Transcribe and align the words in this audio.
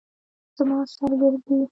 زما 0.57 0.77
سر 0.95 1.11
ګرځي 1.21 1.57